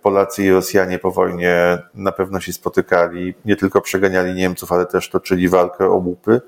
Polacy 0.01 0.43
i 0.43 0.51
Rosjanie 0.51 0.99
po 0.99 1.11
wojnie 1.11 1.77
na 1.93 2.11
pewno 2.11 2.39
się 2.39 2.53
spotykali, 2.53 3.33
nie 3.45 3.55
tylko 3.55 3.81
przeganiali 3.81 4.33
Niemców, 4.33 4.71
ale 4.71 4.85
też 4.85 5.09
toczyli 5.09 5.49
walkę 5.49 5.85
o 5.85 5.95
łupy. 5.95 6.41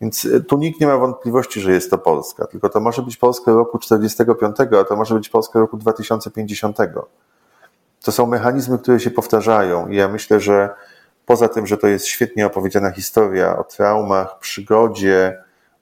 Więc 0.00 0.24
y, 0.24 0.44
tu 0.44 0.58
nikt 0.58 0.80
nie 0.80 0.86
ma 0.86 0.96
wątpliwości, 0.96 1.60
że 1.60 1.72
jest 1.72 1.90
to 1.90 1.98
Polska. 1.98 2.46
Tylko 2.46 2.68
to 2.68 2.80
może 2.80 3.02
być 3.02 3.16
Polska 3.16 3.52
roku 3.52 3.78
45, 3.78 4.56
a 4.80 4.84
to 4.84 4.96
może 4.96 5.14
być 5.14 5.28
Polska 5.28 5.58
roku 5.58 5.76
2050. 5.76 6.78
To 8.04 8.12
są 8.12 8.26
mechanizmy, 8.26 8.78
które 8.78 9.00
się 9.00 9.10
powtarzają 9.10 9.88
i 9.88 9.96
ja 9.96 10.08
myślę, 10.08 10.40
że 10.40 10.70
Poza 11.26 11.48
tym, 11.48 11.66
że 11.66 11.76
to 11.76 11.86
jest 11.86 12.06
świetnie 12.06 12.46
opowiedziana 12.46 12.90
historia 12.90 13.58
o 13.58 13.64
traumach, 13.64 14.38
przygodzie, 14.38 15.38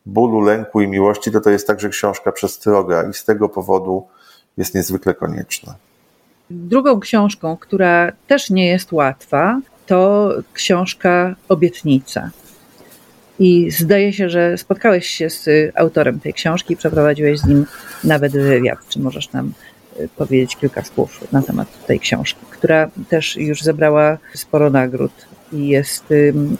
bólu, 0.06 0.40
lęku 0.40 0.80
i 0.80 0.88
miłości, 0.88 1.32
to 1.32 1.40
to 1.40 1.50
jest 1.50 1.66
także 1.66 1.88
książka 1.88 2.32
przestroga 2.32 3.02
i 3.10 3.14
z 3.14 3.24
tego 3.24 3.48
powodu 3.48 4.06
jest 4.56 4.74
niezwykle 4.74 5.14
konieczna. 5.14 5.74
Drugą 6.50 7.00
książką, 7.00 7.56
która 7.56 8.12
też 8.26 8.50
nie 8.50 8.66
jest 8.66 8.92
łatwa, 8.92 9.60
to 9.86 10.30
książka 10.52 11.34
Obietnica. 11.48 12.30
I 13.38 13.70
zdaje 13.70 14.12
się, 14.12 14.28
że 14.28 14.58
spotkałeś 14.58 15.06
się 15.06 15.30
z 15.30 15.48
autorem 15.74 16.20
tej 16.20 16.34
książki, 16.34 16.76
przeprowadziłeś 16.76 17.38
z 17.38 17.46
nim 17.46 17.66
nawet 18.04 18.32
wywiad. 18.32 18.78
Czy 18.88 19.00
możesz 19.00 19.32
nam 19.32 19.52
powiedzieć 20.16 20.56
kilka 20.56 20.84
słów 20.84 21.32
na 21.32 21.42
temat 21.42 21.86
tej 21.86 22.00
książki, 22.00 22.40
która 22.50 22.90
też 23.08 23.36
już 23.36 23.62
zebrała 23.62 24.18
sporo 24.34 24.70
nagród 24.70 25.12
i 25.52 25.68
jest 25.68 26.04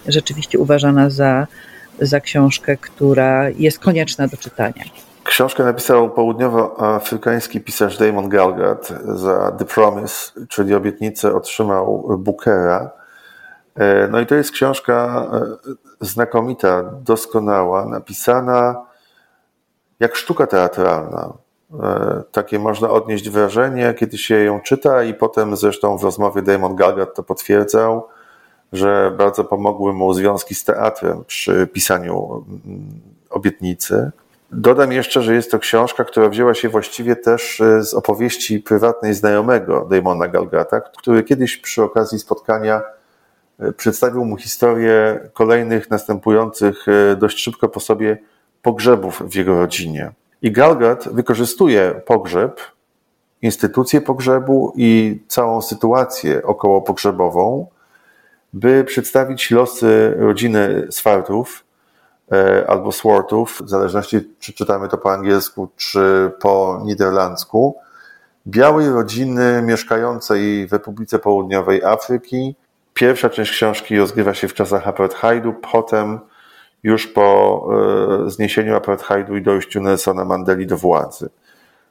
rzeczywiście 0.09 0.59
uważana 0.59 1.11
za, 1.11 1.47
za 2.01 2.21
książkę, 2.21 2.77
która 2.77 3.51
jest 3.51 3.79
konieczna 3.79 4.29
do 4.29 4.37
czytania. 4.37 4.85
Książkę 5.25 5.65
napisał 5.65 6.11
południowoafrykański 6.11 7.61
pisarz 7.61 7.99
Damon 7.99 8.29
Galgat 8.29 8.93
za 9.15 9.53
The 9.59 9.65
Promise, 9.65 10.33
czyli 10.49 10.75
obietnicę 10.75 11.35
otrzymał 11.35 12.17
Bookera. 12.19 12.91
E, 13.75 14.09
no 14.09 14.21
i 14.21 14.27
to 14.27 14.35
jest 14.35 14.51
książka 14.51 15.27
e, 15.33 15.41
znakomita, 16.01 16.83
doskonała, 16.83 17.87
napisana 17.87 18.85
jak 20.01 20.17
sztuka 20.17 20.47
teatralna. 20.47 21.33
E, 21.83 22.23
takie 22.33 22.59
można 22.59 22.91
odnieść 22.91 23.31
wrażenie, 23.31 23.95
kiedy 23.99 24.19
się 24.19 24.35
ją 24.35 24.61
czyta 24.61 25.03
i 25.03 25.15
potem 25.15 25.57
zresztą 25.57 25.99
w 25.99 26.05
rozmowie 26.05 26.43
Damon 26.43 26.77
Galgat 26.77 27.15
to 27.15 27.23
potwierdzał 27.23 28.09
że 28.73 29.13
bardzo 29.19 29.45
pomogły 29.45 29.93
mu 29.93 30.15
związki 30.15 30.55
z 30.55 30.65
teatrem 30.65 31.25
przy 31.25 31.67
pisaniu 31.67 32.45
mm, 32.49 33.01
obietnicy. 33.31 34.11
Dodam 34.53 34.93
jeszcze, 34.93 35.23
że 35.23 35.35
jest 35.35 35.51
to 35.51 35.59
książka, 35.59 36.05
która 36.05 36.29
wzięła 36.29 36.55
się 36.55 36.69
właściwie 36.69 37.17
też 37.17 37.61
e, 37.61 37.83
z 37.83 37.95
opowieści 37.95 38.61
prywatnej 38.61 39.15
znajomego 39.15 39.87
Damona 39.91 40.29
Galgata, 40.29 40.81
który 40.81 41.23
kiedyś 41.23 41.57
przy 41.57 41.83
okazji 41.83 42.19
spotkania 42.19 42.83
e, 43.61 43.73
przedstawił 43.73 44.25
mu 44.25 44.37
historię 44.37 45.21
kolejnych 45.33 45.91
następujących 45.91 46.87
dość 47.17 47.39
szybko 47.39 47.69
po 47.69 47.81
sobie 47.81 48.19
pogrzebów 48.63 49.23
w 49.27 49.35
jego 49.35 49.59
rodzinie. 49.59 50.13
I 50.43 50.53
Galgat 50.53 51.09
wykorzystuje 51.13 52.01
pogrzeb, 52.07 52.61
instytucję 53.43 54.01
pogrzebu 54.01 54.73
i 54.77 55.21
całą 55.29 55.63
sytuację 55.63 56.43
około 56.43 56.83
pogrzebową, 56.83 57.67
by 58.53 58.85
przedstawić 58.85 59.51
losy 59.51 60.15
rodziny 60.19 60.87
Swartów 60.91 61.65
e, 62.33 62.71
albo 62.71 62.93
Swartów, 62.93 63.63
w 63.65 63.69
zależności 63.69 64.21
czy 64.39 64.53
czytamy 64.53 64.89
to 64.89 64.99
po 64.99 65.13
angielsku, 65.13 65.69
czy 65.77 66.31
po 66.41 66.81
niderlandzku, 66.85 67.77
białej 68.47 68.89
rodziny 68.89 69.63
mieszkającej 69.63 70.67
w 70.67 70.73
Republice 70.73 71.19
Południowej 71.19 71.85
Afryki. 71.85 72.55
Pierwsza 72.95 73.31
część 73.31 73.53
książki 73.53 73.99
rozgrywa 73.99 74.35
się 74.35 74.49
w 74.49 74.55
czasach 74.55 74.89
apartheidu, 74.89 75.55
potem 75.73 76.21
już 76.83 77.07
po 77.07 77.69
e, 78.27 78.31
zniesieniu 78.31 78.77
apartheidu 78.77 79.37
i 79.37 79.43
dojściu 79.43 79.81
Nelsona 79.81 80.25
Mandeli 80.25 80.67
do 80.67 80.77
władzy. 80.77 81.31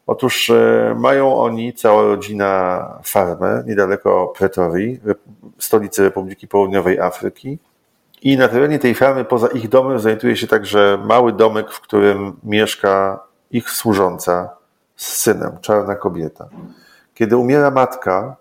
Otóż 0.08 0.50
e, 0.50 0.96
mają 1.00 1.36
oni, 1.36 1.74
cała 1.74 2.01
rodzina, 2.01 3.00
farmę 3.03 3.63
niedaleko 3.67 4.34
Pretorii, 4.38 5.00
stolicy 5.58 6.03
Republiki 6.03 6.48
Południowej 6.48 7.00
Afryki. 7.00 7.60
I 8.22 8.38
na 8.38 8.48
terenie 8.48 8.79
tej 8.79 8.96
farmy, 8.96 9.25
poza 9.25 9.48
ich 9.48 9.69
domem, 9.69 10.00
znajduje 10.00 10.36
się 10.36 10.48
także 10.48 11.00
mały 11.05 11.34
domek, 11.34 11.72
w 11.72 11.81
którym 11.81 12.34
mieszka 12.43 13.19
ich 13.51 13.69
służąca 13.69 14.50
z 14.96 15.08
synem, 15.17 15.58
czarna 15.62 15.96
kobieta. 15.96 16.50
Kiedy 17.13 17.38
umiera 17.38 17.72
matka, 17.72 18.36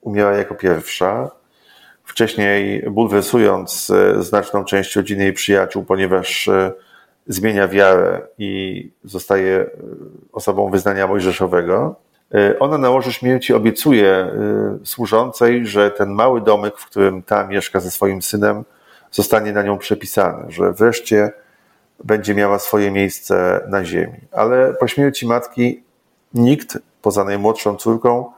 umiera 0.00 0.36
jako 0.36 0.54
pierwsza, 0.54 1.30
wcześniej 2.12 2.82
bulwersując 2.90 3.90
e, 3.90 4.22
znaczną 4.22 4.64
część 4.64 4.96
rodziny 4.96 5.28
i 5.28 5.32
przyjaciół, 5.32 5.84
ponieważ 5.84 6.48
e, 6.48 6.72
zmienia 7.26 7.68
wiarę 7.68 8.20
i 8.38 8.90
zostaje 9.04 9.56
e, 9.56 9.68
osobą 10.32 10.70
wyznania 10.70 11.06
mojżeszowego, 11.06 11.96
ona 12.60 12.78
na 12.78 12.90
łożu 12.90 13.12
śmierci 13.12 13.54
obiecuje 13.54 14.30
służącej, 14.84 15.66
że 15.66 15.90
ten 15.90 16.10
mały 16.10 16.40
domek, 16.40 16.78
w 16.78 16.86
którym 16.86 17.22
ta 17.22 17.46
mieszka 17.46 17.80
ze 17.80 17.90
swoim 17.90 18.22
synem, 18.22 18.64
zostanie 19.10 19.52
na 19.52 19.62
nią 19.62 19.78
przepisany, 19.78 20.52
że 20.52 20.72
wreszcie 20.72 21.32
będzie 22.04 22.34
miała 22.34 22.58
swoje 22.58 22.90
miejsce 22.90 23.60
na 23.68 23.84
ziemi. 23.84 24.18
Ale 24.30 24.74
po 24.74 24.88
śmierci 24.88 25.26
matki 25.26 25.82
nikt, 26.34 26.78
poza 27.02 27.24
najmłodszą 27.24 27.76
córką, 27.76 28.32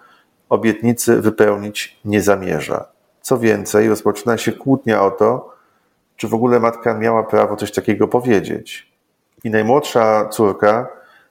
obietnicy 0.49 1.21
wypełnić 1.21 1.99
nie 2.05 2.21
zamierza. 2.21 2.94
Co 3.25 3.39
więcej, 3.39 3.89
rozpoczyna 3.89 4.39
się 4.39 4.53
kłótnia 4.53 5.03
o 5.03 5.11
to, 5.11 5.55
czy 6.17 6.29
w 6.29 6.35
ogóle 6.35 6.61
matka 6.61 6.95
miała 6.95 7.23
prawo 7.23 7.57
coś 7.57 7.73
takiego 7.73 8.09
powiedzieć. 8.09 8.93
I 9.45 9.51
najmłodsza 9.51 10.29
córka, 10.29 10.89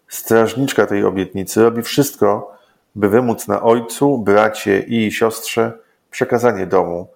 strażniczka 0.08 0.86
tej 0.86 1.04
obietnicy, 1.04 1.64
robi 1.64 1.82
wszystko, 1.82 2.58
by 2.96 3.10
wymóc 3.10 3.48
na 3.48 3.62
ojcu, 3.62 4.18
bracie 4.18 4.80
i 4.80 5.12
siostrze 5.12 5.72
przekazanie 6.12 6.68
domu 6.68 7.08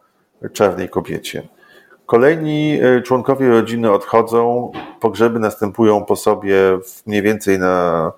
czarnej 0.53 0.89
kobiecie. 0.89 1.47
Kolejni 2.05 2.79
e, 2.81 3.01
członkowie 3.01 3.49
rodziny 3.49 3.91
odchodzą, 3.91 4.71
pogrzeby 4.99 5.39
następują 5.39 6.05
po 6.05 6.15
sobie 6.15 6.57
mniej 7.05 7.21
więcej 7.21 7.59
na 7.59 8.11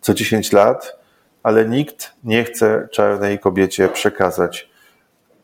co 0.00 0.14
10 0.14 0.52
lat, 0.52 0.98
ale 1.42 1.68
nikt 1.68 2.12
nie 2.24 2.44
chce 2.44 2.88
czarnej 2.92 3.38
kobiecie 3.38 3.88
przekazać 3.88 4.69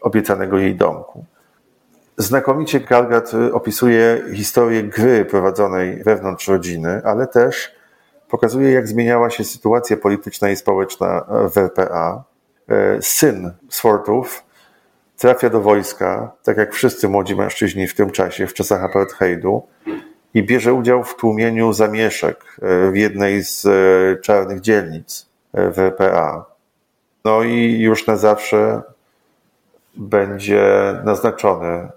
obiecanego 0.07 0.59
jej 0.59 0.75
domku. 0.75 1.25
Znakomicie 2.17 2.81
Galgat 2.81 3.33
opisuje 3.53 4.23
historię 4.35 4.83
gry 4.83 5.25
prowadzonej 5.25 6.03
wewnątrz 6.05 6.49
rodziny, 6.49 7.01
ale 7.05 7.27
też 7.27 7.75
pokazuje, 8.29 8.71
jak 8.71 8.89
zmieniała 8.89 9.31
się 9.31 9.45
sytuacja 9.45 9.97
polityczna 9.97 10.51
i 10.51 10.57
społeczna 10.57 11.25
w 11.55 11.59
RPA. 11.59 12.25
E, 12.69 13.03
syn 13.03 13.53
Swartów 13.69 14.45
trafia 15.17 15.51
do 15.51 15.61
wojska, 15.61 16.33
tak 16.43 16.57
jak 16.57 16.75
wszyscy 16.75 17.09
młodzi 17.09 17.37
mężczyźni 17.37 17.87
w 17.87 17.95
tym 17.95 18.11
czasie, 18.11 18.47
w 18.47 18.55
czasach 18.55 18.85
apartheidu, 18.85 19.63
i 20.35 20.43
bierze 20.43 20.75
udział 20.75 21.05
w 21.05 21.17
tłumieniu 21.17 21.73
zamieszek 21.73 22.45
e, 22.63 22.91
w 22.91 22.97
jednej 22.97 23.43
z 23.43 23.67
e, 23.67 24.23
czarnych 24.23 24.61
dzielnic 24.61 25.29
w 25.55 25.79
RPA. 25.79 26.45
No 27.25 27.43
i 27.43 27.79
już 27.81 28.07
na 28.07 28.17
zawsze 28.17 28.83
będzie 29.97 30.65
naznaczony, 31.05 31.89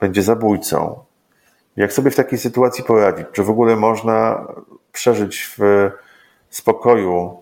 będzie 0.00 0.22
zabójcą. 0.22 1.04
Jak 1.76 1.92
sobie 1.92 2.10
w 2.10 2.16
takiej 2.16 2.38
sytuacji 2.38 2.84
poradzić? 2.84 3.26
Czy 3.32 3.42
w 3.42 3.50
ogóle 3.50 3.76
można 3.76 4.46
przeżyć 4.92 5.54
w 5.58 5.90
spokoju 6.50 7.36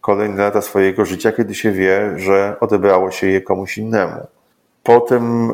kolejne 0.00 0.42
lata 0.42 0.62
swojego 0.62 1.04
życia, 1.04 1.32
kiedy 1.32 1.54
się 1.54 1.72
wie, 1.72 2.12
że 2.16 2.56
odebrało 2.60 3.10
się 3.10 3.26
je 3.26 3.40
komuś 3.40 3.78
innemu? 3.78 4.26
Po 4.82 5.00
tym 5.00 5.52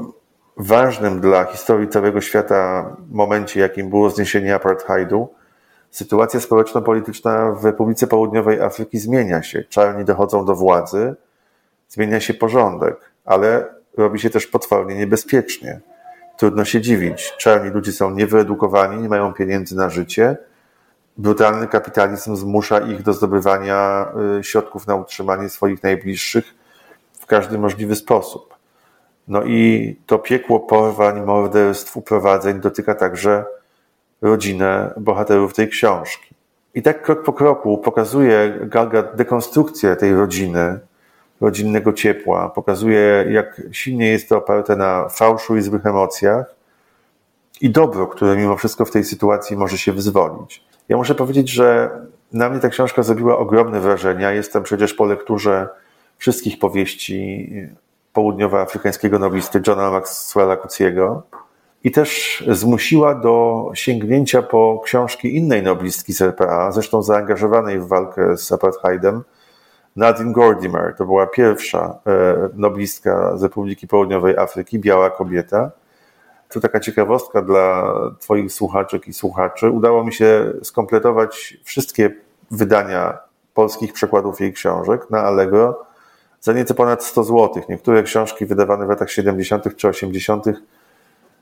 ważnym 0.56 1.20
dla 1.20 1.44
historii 1.44 1.88
całego 1.88 2.20
świata 2.20 2.90
momencie, 3.10 3.60
jakim 3.60 3.90
było 3.90 4.10
zniesienie 4.10 4.54
apartheidu, 4.54 5.28
sytuacja 5.90 6.40
społeczno-polityczna 6.40 7.52
w 7.52 7.64
Republice 7.64 8.06
Południowej 8.06 8.60
Afryki 8.60 8.98
zmienia 8.98 9.42
się. 9.42 9.64
Czarni 9.64 10.04
dochodzą 10.04 10.44
do 10.44 10.54
władzy, 10.54 11.14
zmienia 11.88 12.20
się 12.20 12.34
porządek, 12.34 12.96
ale 13.24 13.77
robi 13.98 14.18
się 14.18 14.30
też 14.30 14.46
potwornie 14.46 14.94
niebezpiecznie. 14.94 15.80
Trudno 16.36 16.64
się 16.64 16.80
dziwić. 16.80 17.32
Czarni 17.38 17.70
ludzie 17.70 17.92
są 17.92 18.10
niewyedukowani, 18.10 19.02
nie 19.02 19.08
mają 19.08 19.32
pieniędzy 19.32 19.76
na 19.76 19.90
życie. 19.90 20.36
Brutalny 21.16 21.66
kapitalizm 21.66 22.36
zmusza 22.36 22.78
ich 22.78 23.02
do 23.02 23.12
zdobywania 23.12 24.06
y, 24.38 24.44
środków 24.44 24.86
na 24.86 24.94
utrzymanie 24.94 25.48
swoich 25.48 25.82
najbliższych 25.82 26.54
w 27.12 27.26
każdy 27.26 27.58
możliwy 27.58 27.96
sposób. 27.96 28.54
No 29.28 29.42
i 29.44 29.96
to 30.06 30.18
piekło 30.18 30.60
porwań, 30.60 31.24
morderstw, 31.24 31.96
uprowadzeń 31.96 32.60
dotyka 32.60 32.94
także 32.94 33.44
rodzinę 34.22 34.94
bohaterów 34.96 35.54
tej 35.54 35.68
książki. 35.68 36.34
I 36.74 36.82
tak 36.82 37.02
krok 37.02 37.24
po 37.24 37.32
kroku 37.32 37.78
pokazuje 37.78 38.58
Galga 38.62 39.02
dekonstrukcję 39.02 39.96
tej 39.96 40.14
rodziny, 40.14 40.78
rodzinnego 41.40 41.92
ciepła, 41.92 42.48
pokazuje, 42.48 43.24
jak 43.30 43.62
silnie 43.72 44.08
jest 44.08 44.28
to 44.28 44.38
oparte 44.38 44.76
na 44.76 45.08
fałszu 45.08 45.56
i 45.56 45.62
złych 45.62 45.86
emocjach 45.86 46.54
i 47.60 47.70
dobro, 47.70 48.06
które 48.06 48.36
mimo 48.36 48.56
wszystko 48.56 48.84
w 48.84 48.90
tej 48.90 49.04
sytuacji 49.04 49.56
może 49.56 49.78
się 49.78 49.92
wyzwolić. 49.92 50.64
Ja 50.88 50.96
muszę 50.96 51.14
powiedzieć, 51.14 51.50
że 51.50 51.90
na 52.32 52.50
mnie 52.50 52.60
ta 52.60 52.68
książka 52.68 53.02
zrobiła 53.02 53.38
ogromne 53.38 53.80
wrażenie. 53.80 54.24
Jestem 54.34 54.62
przecież 54.62 54.94
po 54.94 55.04
lekturze 55.04 55.68
wszystkich 56.18 56.58
powieści 56.58 57.52
południowoafrykańskiego 58.12 59.18
noblisty 59.18 59.60
Johna 59.66 59.90
Maxwella 59.90 60.56
Cuciego 60.56 61.22
i 61.84 61.90
też 61.90 62.44
zmusiła 62.48 63.14
do 63.14 63.64
sięgnięcia 63.74 64.42
po 64.42 64.80
książki 64.84 65.36
innej 65.36 65.62
noblistki 65.62 66.12
z 66.12 66.22
RPA, 66.22 66.72
zresztą 66.72 67.02
zaangażowanej 67.02 67.78
w 67.78 67.86
walkę 67.86 68.36
z 68.36 68.52
apartheidem, 68.52 69.22
Nadine 69.98 70.32
Gordimer. 70.32 70.94
To 70.98 71.04
była 71.04 71.26
pierwsza 71.26 71.98
e, 72.06 72.48
noblistka 72.54 73.36
z 73.36 73.42
Republiki 73.42 73.88
Południowej 73.88 74.36
Afryki, 74.36 74.78
biała 74.78 75.10
kobieta. 75.10 75.70
To 76.48 76.60
taka 76.60 76.80
ciekawostka 76.80 77.42
dla 77.42 77.92
Twoich 78.20 78.52
słuchaczek 78.52 79.08
i 79.08 79.12
słuchaczy. 79.12 79.70
Udało 79.70 80.04
mi 80.04 80.12
się 80.12 80.52
skompletować 80.62 81.56
wszystkie 81.64 82.10
wydania 82.50 83.18
polskich 83.54 83.92
przekładów 83.92 84.40
jej 84.40 84.52
książek 84.52 85.10
na 85.10 85.22
Allegro 85.22 85.86
za 86.40 86.52
nieco 86.52 86.74
ponad 86.74 87.04
100 87.04 87.24
zł. 87.24 87.62
Niektóre 87.68 88.02
książki 88.02 88.46
wydawane 88.46 88.86
w 88.86 88.88
latach 88.88 89.10
70. 89.10 89.76
czy 89.76 89.88
80., 89.88 90.44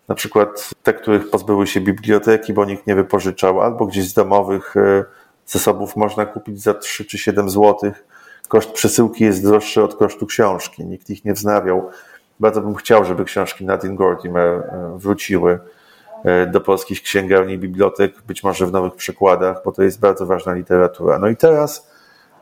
na 0.09 0.14
przykład 0.14 0.70
te, 0.83 0.92
których 0.92 1.31
pozbyły 1.31 1.66
się 1.66 1.81
biblioteki, 1.81 2.52
bo 2.52 2.64
nikt 2.64 2.87
nie 2.87 2.94
wypożyczał, 2.94 3.61
albo 3.61 3.87
gdzieś 3.87 4.04
z 4.04 4.14
domowych 4.14 4.76
e, 4.76 5.04
zasobów 5.46 5.96
można 5.96 6.26
kupić 6.26 6.62
za 6.62 6.74
3 6.74 7.04
czy 7.04 7.18
7 7.18 7.50
zł. 7.50 7.92
Koszt 8.48 8.72
przesyłki 8.72 9.24
jest 9.24 9.42
droższy 9.42 9.82
od 9.82 9.94
kosztu 9.94 10.26
książki. 10.26 10.85
Nikt 10.85 11.11
ich 11.11 11.24
nie 11.24 11.32
wznawiał. 11.32 11.90
Bardzo 12.40 12.61
bym 12.61 12.74
chciał, 12.74 13.04
żeby 13.04 13.24
książki 13.24 13.64
Nadine 13.64 13.96
Gordimer 13.96 14.48
e, 14.48 14.92
wróciły 14.98 15.59
e, 16.24 16.46
do 16.46 16.61
polskich 16.61 17.02
księgarni 17.02 17.54
i 17.54 17.59
bibliotek, 17.59 18.22
być 18.26 18.42
może 18.44 18.66
w 18.66 18.72
nowych 18.72 18.94
przykładach, 18.94 19.62
bo 19.64 19.72
to 19.72 19.82
jest 19.82 20.00
bardzo 20.00 20.26
ważna 20.26 20.54
literatura. 20.54 21.18
No 21.18 21.28
i 21.28 21.37
teraz 21.37 21.90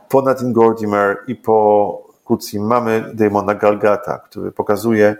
po 0.09 0.23
Nadine 0.23 0.53
Gordimer 0.53 1.17
i 1.27 1.37
po 1.37 2.15
Kucji 2.25 2.61
mamy 2.61 3.11
Damona 3.15 3.55
Galgata, 3.55 4.19
który 4.19 4.53
pokazuje 4.53 5.17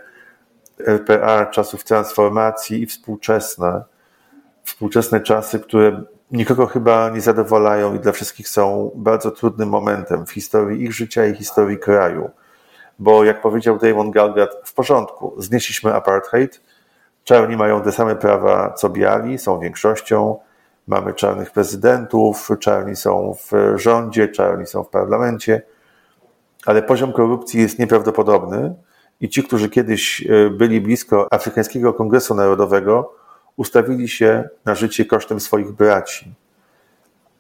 RPA 0.87 1.47
czasów 1.47 1.85
transformacji 1.85 2.83
i 2.83 2.87
współczesne, 2.87 3.85
współczesne 4.65 5.21
czasy, 5.21 5.61
które 5.61 6.03
nikogo 6.35 6.67
chyba 6.67 7.11
nie 7.11 7.21
zadowalają 7.21 7.95
i 7.95 7.99
dla 7.99 8.13
wszystkich 8.13 8.49
są 8.49 8.91
bardzo 8.95 9.31
trudnym 9.31 9.69
momentem 9.69 10.27
w 10.27 10.31
historii 10.31 10.85
ich 10.85 10.93
życia 10.93 11.27
i 11.27 11.35
historii 11.35 11.79
kraju. 11.79 12.31
Bo 12.99 13.25
jak 13.25 13.43
powiedział 13.43 13.79
Damon 13.79 14.11
Galgat, 14.11 14.51
w 14.65 14.75
porządku, 14.75 15.35
znieśliśmy 15.39 15.95
apartheid, 15.95 16.61
czarni 17.25 17.57
mają 17.57 17.83
te 17.83 17.93
same 17.93 18.17
prawa 18.17 18.73
co 18.73 18.89
biali, 18.89 19.39
są 19.39 19.61
większością, 19.61 20.39
mamy 20.87 21.15
czarnych 21.15 21.51
prezydentów, 21.51 22.49
czarni 22.61 22.97
są 22.97 23.35
w 23.35 23.79
rządzie, 23.79 24.29
czarni 24.29 24.67
są 24.67 24.85
w 24.85 24.89
parlamencie, 24.89 25.63
ale 26.67 26.83
poziom 26.83 27.13
korupcji 27.13 27.61
jest 27.61 27.79
nieprawdopodobny 27.79 28.75
i 29.21 29.29
ci, 29.29 29.43
którzy 29.43 29.71
kiedyś 29.71 30.27
e, 30.27 30.51
byli 30.51 30.81
blisko 30.81 31.29
Afrykańskiego 31.31 31.95
Kongresu 31.95 32.35
Narodowego, 32.35 33.15
ustawili 33.57 34.09
się 34.09 34.49
na 34.65 34.75
życie 34.75 35.05
kosztem 35.05 35.41
swoich 35.41 35.73
braci. 35.73 36.35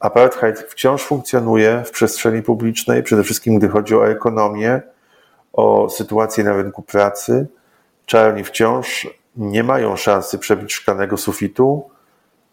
Apartheid 0.00 0.60
wciąż 0.60 1.02
funkcjonuje 1.02 1.82
w 1.86 1.90
przestrzeni 1.90 2.42
publicznej, 2.42 3.02
przede 3.02 3.22
wszystkim 3.22 3.58
gdy 3.58 3.68
chodzi 3.68 3.94
o 3.94 4.08
ekonomię, 4.08 4.82
o 5.52 5.88
sytuację 5.90 6.44
na 6.44 6.52
rynku 6.52 6.82
pracy. 6.82 7.46
Czarni 8.06 8.44
wciąż 8.44 9.08
nie 9.36 9.62
mają 9.62 9.96
szansy 9.96 10.38
przebić 10.38 10.72
szklanego 10.72 11.16
sufitu, 11.16 11.90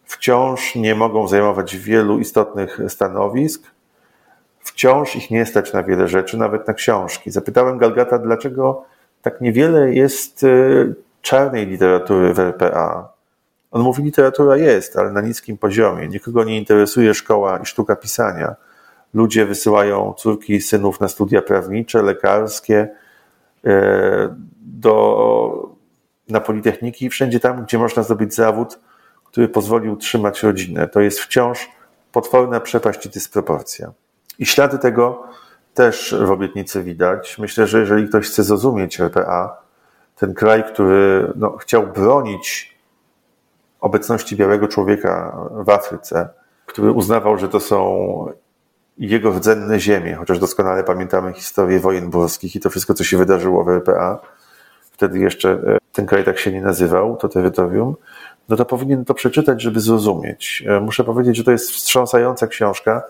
wciąż 0.06 0.76
nie 0.76 0.96
mogą 0.96 1.28
zajmować 1.28 1.78
wielu 1.78 2.20
istotnych 2.20 2.80
stanowisk, 2.88 3.72
wciąż 4.60 5.16
ich 5.16 5.32
nie 5.32 5.46
stać 5.46 5.74
na 5.74 5.84
wiele 5.84 6.08
rzeczy, 6.08 6.38
nawet 6.38 6.68
na 6.68 6.74
książki. 6.74 7.32
Zapytałem 7.32 7.78
Galgata, 7.78 8.18
dlaczego 8.18 8.86
tak 9.22 9.42
niewiele 9.42 9.94
jest 9.94 10.44
y, 10.44 10.96
czarnej 11.22 11.68
literatury 11.68 12.34
w 12.34 12.40
RPA. 12.40 13.11
On 13.72 13.82
mówi, 13.82 14.04
literatura 14.04 14.58
jest, 14.58 14.98
ale 14.98 15.12
na 15.12 15.22
niskim 15.22 15.58
poziomie. 15.58 16.08
Nikogo 16.08 16.44
nie 16.44 16.58
interesuje 16.58 17.14
szkoła 17.14 17.58
i 17.58 17.66
sztuka 17.66 17.96
pisania. 17.96 18.56
Ludzie 19.14 19.46
wysyłają 19.46 20.14
córki 20.18 20.54
i 20.54 20.62
synów 20.62 21.00
na 21.00 21.08
studia 21.08 21.42
prawnicze, 21.42 22.02
lekarskie, 22.02 22.90
e, 23.66 24.36
do, 24.62 25.70
na 26.30 26.40
politechniki, 26.40 27.10
wszędzie 27.10 27.40
tam, 27.40 27.64
gdzie 27.64 27.78
można 27.78 28.04
zdobyć 28.04 28.36
zawód, 28.36 28.80
który 29.26 29.48
pozwoli 29.48 29.90
utrzymać 29.90 30.44
rodzinę. 30.44 30.88
To 30.88 31.02
jest 31.02 31.20
wciąż 31.20 31.70
potworna 32.12 32.60
przepaść 32.60 33.06
i 33.06 33.10
dysproporcja. 33.10 33.92
I 34.40 34.46
ślady 34.46 34.78
tego 34.78 35.24
też 35.74 36.16
w 36.26 36.32
obietnicy 36.32 36.84
widać. 36.84 37.38
Myślę, 37.38 37.68
że 37.68 37.80
jeżeli 37.80 38.08
ktoś 38.08 38.28
chce 38.28 38.44
zrozumieć 38.44 39.00
RPA, 39.00 39.58
ten 40.16 40.34
kraj, 40.34 40.64
który 40.64 41.34
no, 41.36 41.58
chciał 41.58 41.88
bronić 41.88 42.76
obecności 43.82 44.36
białego 44.36 44.68
człowieka 44.68 45.38
w 45.66 45.70
Afryce, 45.70 46.30
który 46.66 46.92
uznawał, 46.92 47.38
że 47.38 47.50
to 47.50 47.60
są 47.60 48.26
jego 48.98 49.32
rdzenne 49.32 49.80
ziemie, 49.80 50.16
chociaż 50.16 50.40
doskonale 50.40 50.84
pamiętamy 50.84 51.34
historię 51.34 51.80
wojen 51.80 52.10
burskich 52.10 52.56
i 52.56 52.60
to 52.60 52.70
wszystko, 52.70 52.94
co 52.94 53.04
się 53.04 53.18
wydarzyło 53.18 53.64
w 53.64 53.70
RPA. 53.70 54.20
Wtedy 54.92 55.20
jeszcze 55.20 55.52
e, 55.52 55.78
ten 55.92 56.06
kraj 56.06 56.24
tak 56.24 56.40
się 56.40 56.52
nie 56.52 56.62
nazywał, 56.62 57.18
to 57.18 57.30
terytorium. 57.30 57.96
No 58.50 58.56
to 58.56 58.66
powinien 58.66 59.06
to 59.06 59.14
przeczytać, 59.14 59.62
żeby 59.62 59.80
zrozumieć. 59.80 60.64
E, 60.68 60.80
muszę 60.80 61.04
powiedzieć, 61.04 61.38
że 61.38 61.44
to 61.44 61.52
jest 61.52 61.72
wstrząsająca 61.72 62.48
książka, 62.48 63.04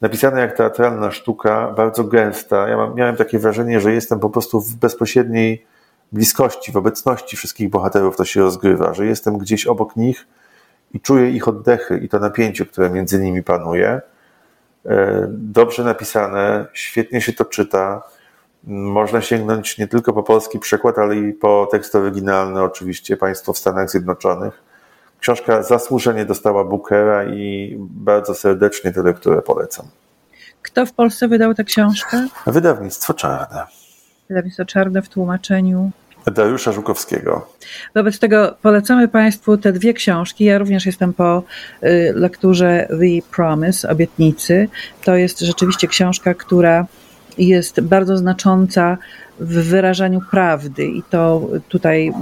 napisana 0.00 0.40
jak 0.40 0.56
teatralna 0.56 1.10
sztuka, 1.10 1.72
bardzo 1.76 2.04
gęsta. 2.04 2.68
Ja 2.68 2.90
miałem 2.94 3.16
takie 3.16 3.38
wrażenie, 3.38 3.80
że 3.80 3.92
jestem 3.92 4.20
po 4.20 4.30
prostu 4.30 4.60
w 4.60 4.74
bezpośredniej 4.76 5.66
bliskości, 6.14 6.72
w 6.72 6.76
obecności 6.76 7.36
wszystkich 7.36 7.70
bohaterów 7.70 8.16
to 8.16 8.24
się 8.24 8.40
rozgrywa, 8.40 8.94
że 8.94 9.06
jestem 9.06 9.38
gdzieś 9.38 9.66
obok 9.66 9.96
nich 9.96 10.26
i 10.94 11.00
czuję 11.00 11.30
ich 11.30 11.48
oddechy 11.48 11.98
i 11.98 12.08
to 12.08 12.18
napięcie, 12.18 12.66
które 12.66 12.90
między 12.90 13.20
nimi 13.20 13.42
panuje. 13.42 14.00
E, 14.86 15.26
dobrze 15.28 15.84
napisane, 15.84 16.66
świetnie 16.72 17.20
się 17.20 17.32
to 17.32 17.44
czyta. 17.44 18.02
Można 18.66 19.20
sięgnąć 19.20 19.78
nie 19.78 19.88
tylko 19.88 20.12
po 20.12 20.22
polski 20.22 20.58
przekład, 20.58 20.98
ale 20.98 21.16
i 21.16 21.32
po 21.32 21.68
tekst 21.70 21.94
oryginalny, 21.94 22.62
oczywiście 22.62 23.16
państwo 23.16 23.52
w 23.52 23.58
Stanach 23.58 23.90
Zjednoczonych. 23.90 24.62
Książka 25.20 25.62
zasłużenie 25.62 26.24
dostała 26.24 26.64
Bookera 26.64 27.24
i 27.24 27.76
bardzo 27.80 28.34
serdecznie 28.34 28.92
tę 28.92 29.02
lekturę 29.02 29.42
polecam. 29.42 29.86
Kto 30.62 30.86
w 30.86 30.92
Polsce 30.92 31.28
wydał 31.28 31.54
tę 31.54 31.64
książkę? 31.64 32.26
Wydawnictwo 32.46 33.14
Czarne. 33.14 33.66
Wydawnictwo 34.28 34.64
Czarne 34.64 35.02
w 35.02 35.08
tłumaczeniu 35.08 35.90
Dariusza 36.30 36.72
Żukowskiego. 36.72 37.46
Wobec 37.94 38.18
tego 38.18 38.54
polecamy 38.62 39.08
Państwu 39.08 39.56
te 39.56 39.72
dwie 39.72 39.94
książki. 39.94 40.44
Ja 40.44 40.58
również 40.58 40.86
jestem 40.86 41.12
po 41.12 41.42
y, 41.82 42.12
lekturze 42.14 42.86
The 42.88 43.28
Promise, 43.36 43.88
Obietnicy. 43.88 44.68
To 45.04 45.16
jest 45.16 45.40
rzeczywiście 45.40 45.88
książka, 45.88 46.34
która 46.34 46.86
jest 47.38 47.80
bardzo 47.80 48.16
znacząca 48.16 48.98
w 49.40 49.68
wyrażaniu 49.68 50.20
prawdy 50.30 50.86
i 50.86 51.02
to 51.10 51.48
tutaj 51.68 52.12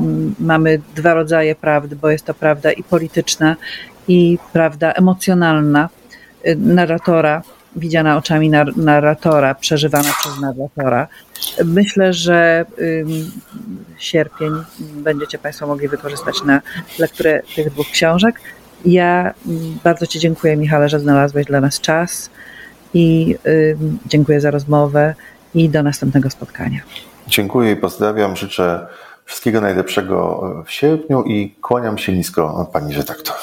mamy 0.41 0.81
dwa 0.95 1.15
rodzaje 1.15 1.55
prawdy, 1.55 1.97
bo 1.97 2.11
jest 2.11 2.25
to 2.25 2.35
prawda 2.35 2.73
i 2.73 2.83
polityczna 2.83 3.57
i 4.09 4.39
prawda 4.53 4.93
emocjonalna 4.93 5.89
y, 6.47 6.57
narratora, 6.57 7.43
widziana 7.77 8.17
oczami 8.17 8.51
narratora, 8.77 9.55
przeżywana 9.55 10.09
przez 10.21 10.41
narratora. 10.41 11.09
Myślę, 11.65 12.13
że 12.13 12.65
sierpień 13.99 14.53
będziecie 14.81 15.39
Państwo 15.39 15.67
mogli 15.67 15.89
wykorzystać 15.89 16.43
na 16.45 16.61
lekturę 16.99 17.43
tych 17.57 17.71
dwóch 17.71 17.87
książek. 17.87 18.41
Ja 18.85 19.35
bardzo 19.85 20.07
Ci 20.07 20.19
dziękuję, 20.19 20.57
Michale, 20.57 20.89
że 20.89 21.01
znalazłeś 21.01 21.47
dla 21.47 21.61
nas 21.61 21.81
czas 21.81 22.31
i 22.95 23.37
dziękuję 24.07 24.41
za 24.41 24.51
rozmowę 24.51 25.15
i 25.55 25.69
do 25.69 25.83
następnego 25.83 26.31
spotkania. 26.31 26.81
Dziękuję 27.29 27.73
i 27.73 27.77
pozdrawiam. 27.77 28.37
Życzę 28.37 28.87
wszystkiego 29.25 29.61
najlepszego 29.61 30.43
w 30.67 30.71
sierpniu 30.71 31.23
i 31.23 31.51
kłaniam 31.51 31.99
się 31.99 32.13
nisko 32.13 32.71
pani 32.73 32.95
redaktor. 32.95 33.37